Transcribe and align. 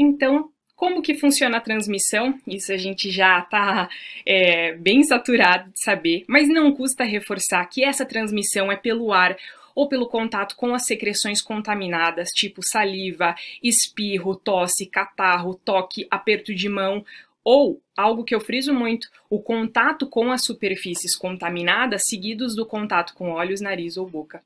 Então, 0.00 0.50
como 0.74 1.02
que 1.02 1.14
funciona 1.14 1.58
a 1.58 1.60
transmissão? 1.60 2.40
Isso 2.46 2.72
a 2.72 2.78
gente 2.78 3.10
já 3.10 3.40
está 3.40 3.86
é, 4.24 4.72
bem 4.72 5.02
saturado 5.02 5.70
de 5.70 5.82
saber, 5.84 6.24
mas 6.26 6.48
não 6.48 6.72
custa 6.72 7.04
reforçar 7.04 7.66
que 7.66 7.84
essa 7.84 8.06
transmissão 8.06 8.72
é 8.72 8.76
pelo 8.76 9.12
ar 9.12 9.36
ou 9.74 9.90
pelo 9.90 10.08
contato 10.08 10.56
com 10.56 10.74
as 10.74 10.86
secreções 10.86 11.42
contaminadas, 11.42 12.30
tipo 12.30 12.62
saliva, 12.62 13.34
espirro, 13.62 14.34
tosse, 14.34 14.86
catarro, 14.86 15.54
toque, 15.54 16.06
aperto 16.10 16.54
de 16.54 16.68
mão, 16.68 17.04
ou, 17.44 17.78
algo 17.94 18.24
que 18.24 18.34
eu 18.34 18.40
friso 18.40 18.72
muito, 18.72 19.06
o 19.28 19.38
contato 19.38 20.06
com 20.06 20.32
as 20.32 20.44
superfícies 20.46 21.14
contaminadas 21.14 22.02
seguidos 22.06 22.56
do 22.56 22.64
contato 22.64 23.12
com 23.12 23.30
olhos, 23.32 23.60
nariz 23.60 23.98
ou 23.98 24.08
boca. 24.08 24.42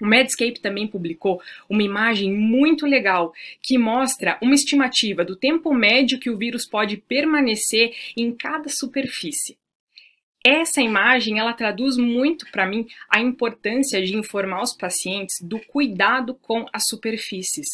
O 0.00 0.06
Medscape 0.06 0.60
também 0.60 0.86
publicou 0.86 1.40
uma 1.68 1.82
imagem 1.82 2.32
muito 2.32 2.86
legal 2.86 3.32
que 3.62 3.78
mostra 3.78 4.38
uma 4.42 4.54
estimativa 4.54 5.24
do 5.24 5.36
tempo 5.36 5.72
médio 5.72 6.20
que 6.20 6.30
o 6.30 6.36
vírus 6.36 6.66
pode 6.66 6.98
permanecer 6.98 7.94
em 8.16 8.34
cada 8.34 8.68
superfície. 8.68 9.56
Essa 10.44 10.80
imagem 10.80 11.38
ela 11.38 11.52
traduz 11.52 11.96
muito 11.96 12.48
para 12.52 12.66
mim 12.66 12.86
a 13.08 13.20
importância 13.20 14.00
de 14.00 14.14
informar 14.16 14.62
os 14.62 14.76
pacientes 14.76 15.36
do 15.42 15.58
cuidado 15.58 16.34
com 16.34 16.66
as 16.72 16.84
superfícies. 16.86 17.66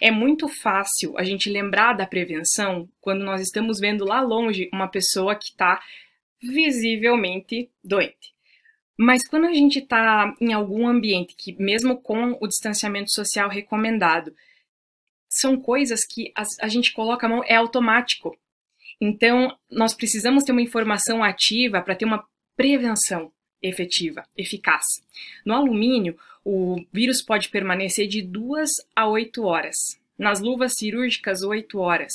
É 0.00 0.10
muito 0.10 0.46
fácil 0.46 1.18
a 1.18 1.24
gente 1.24 1.50
lembrar 1.50 1.94
da 1.94 2.06
prevenção 2.06 2.88
quando 3.00 3.24
nós 3.24 3.40
estamos 3.40 3.80
vendo 3.80 4.04
lá 4.04 4.20
longe 4.20 4.70
uma 4.72 4.86
pessoa 4.86 5.34
que 5.34 5.46
está 5.46 5.82
visivelmente 6.40 7.68
doente. 7.82 8.32
Mas 9.02 9.26
quando 9.26 9.46
a 9.46 9.52
gente 9.52 9.80
está 9.80 10.32
em 10.40 10.52
algum 10.52 10.86
ambiente 10.86 11.34
que, 11.36 11.60
mesmo 11.60 12.00
com 12.00 12.38
o 12.40 12.46
distanciamento 12.46 13.10
social 13.10 13.48
recomendado, 13.48 14.32
são 15.28 15.60
coisas 15.60 16.06
que 16.06 16.32
a, 16.36 16.44
a 16.60 16.68
gente 16.68 16.92
coloca 16.92 17.26
a 17.26 17.28
mão, 17.28 17.42
é 17.44 17.56
automático. 17.56 18.38
Então, 19.00 19.58
nós 19.68 19.92
precisamos 19.92 20.44
ter 20.44 20.52
uma 20.52 20.62
informação 20.62 21.24
ativa 21.24 21.82
para 21.82 21.96
ter 21.96 22.04
uma 22.04 22.24
prevenção 22.56 23.32
efetiva, 23.60 24.24
eficaz. 24.36 24.84
No 25.44 25.54
alumínio, 25.54 26.16
o 26.44 26.76
vírus 26.92 27.20
pode 27.20 27.48
permanecer 27.48 28.06
de 28.06 28.22
2 28.22 28.70
a 28.94 29.08
8 29.08 29.42
horas. 29.42 29.98
Nas 30.16 30.40
luvas 30.40 30.74
cirúrgicas, 30.78 31.42
8 31.42 31.76
horas. 31.76 32.12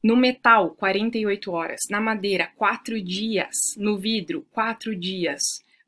No 0.00 0.16
metal, 0.16 0.76
48 0.76 1.50
horas. 1.50 1.80
Na 1.90 2.00
madeira, 2.00 2.52
4 2.54 3.02
dias. 3.02 3.56
No 3.76 3.98
vidro, 3.98 4.46
4 4.52 4.94
dias. 4.94 5.42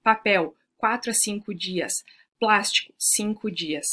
Papel, 0.05 0.55
4 0.77 1.11
a 1.11 1.15
5 1.15 1.55
dias. 1.55 2.05
Plástico, 2.39 2.93
5 2.99 3.51
dias. 3.51 3.87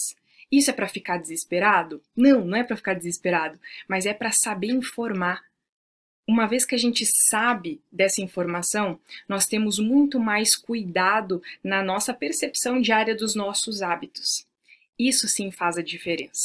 Isso 0.52 0.70
é 0.70 0.74
para 0.74 0.90
ficar 0.90 1.18
desesperado? 1.18 2.04
Não, 2.14 2.44
não 2.44 2.58
é 2.58 2.64
para 2.66 2.76
ficar 2.76 2.94
desesperado, 2.94 3.58
mas 3.88 4.06
é 4.06 4.14
para 4.14 4.32
saber 4.34 4.68
informar. 4.68 5.42
Uma 6.28 6.48
vez 6.48 6.66
que 6.66 6.76
a 6.76 6.78
gente 6.78 7.06
sabe 7.06 7.82
dessa 7.90 8.22
informação, 8.22 9.00
nós 9.28 9.46
temos 9.46 9.80
muito 9.80 10.20
mais 10.20 10.56
cuidado 10.56 11.42
na 11.64 11.82
nossa 11.82 12.14
percepção 12.14 12.82
diária 12.82 13.16
dos 13.16 13.34
nossos 13.34 13.82
hábitos. 13.82 14.46
Isso 15.00 15.30
sim 15.30 15.50
faz 15.50 15.78
a 15.78 15.82
diferença. 15.82 16.40